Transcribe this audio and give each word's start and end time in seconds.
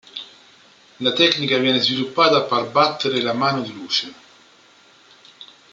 La 0.99 1.11
tecnica 1.13 1.59
viene 1.59 1.77
sviluppata 1.79 2.41
par 2.41 2.71
battere 2.71 3.21
la 3.21 3.33
"Mano 3.33 3.61
di 3.61 3.71
Luce". 3.71 4.13